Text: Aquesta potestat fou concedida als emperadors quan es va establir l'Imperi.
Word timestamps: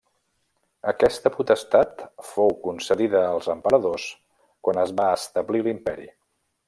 Aquesta 0.91 1.31
potestat 1.35 2.01
fou 2.29 2.55
concedida 2.63 3.21
als 3.27 3.51
emperadors 3.55 4.07
quan 4.69 4.81
es 4.87 4.95
va 5.03 5.07
establir 5.19 5.63
l'Imperi. 5.69 6.09